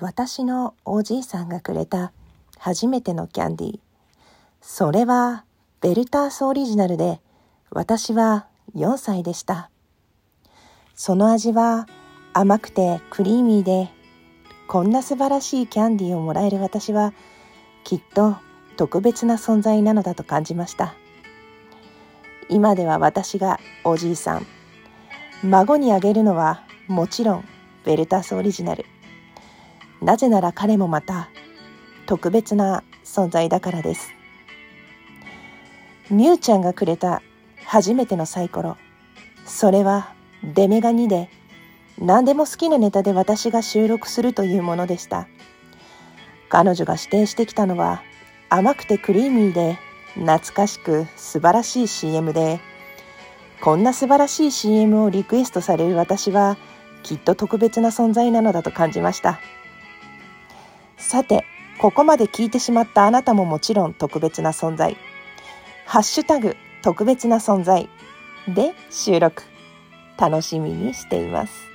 [0.00, 2.12] 私のおじいさんがくれた
[2.58, 3.80] 初めてのキャンディー。
[4.62, 5.44] それは
[5.82, 7.20] ベルタースオリジナルで
[7.70, 9.70] 私は4歳でした。
[10.94, 11.86] その味は
[12.32, 13.90] 甘くてクリーミーで
[14.68, 17.12] こんな素晴らしいキャンディーをもらえる私は
[17.84, 18.36] きっと
[18.76, 20.94] 特別な存在なのだと感じました。
[22.48, 24.46] 今では私がおじいさん。
[25.42, 27.44] 孫にあげるのはもちろん
[27.84, 28.86] ベルタースオリジナル。
[30.02, 31.28] なぜなら彼もまた
[32.06, 34.12] 特別な存在だからです。
[36.10, 37.22] ミュウちゃんがくれた
[37.64, 38.76] 初めてのサイコロ。
[39.46, 41.28] それはデメガ2で
[41.98, 45.28] 何でも好きなネタで私が収録するというものでした。
[46.48, 48.02] 彼女が指定してきたのは
[48.48, 49.78] 甘くてクリーミーで
[50.14, 52.60] 懐かしく素晴らしい CM で、
[53.60, 56.56] こんな素晴らしい CM をリクエストされる私は、
[57.02, 59.38] きっと特別な存在なのだと感じました。
[61.00, 61.44] さて、
[61.78, 64.96] ここまで聞いてしまったあなたももちろん特別な存在。
[65.86, 67.88] ハッシュタグ特別な存在
[68.46, 69.42] で収録。
[70.18, 71.69] 楽しみにしています。